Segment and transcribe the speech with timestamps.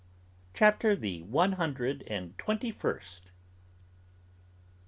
[0.55, 3.31] '"CHAPTER THE ONE HUNDRED AND TWENTY FIRST.